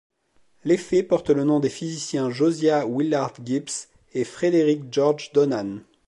L'effet 0.63 1.03
porte 1.03 1.29
le 1.29 1.43
nom 1.43 1.59
des 1.59 1.69
physiciens 1.69 2.31
Josiah 2.31 2.87
Willard 2.89 3.33
Gibbs 3.45 3.69
et 4.13 4.23
Frederick 4.23 4.85
George 4.91 5.31
Donnan. 5.31 5.81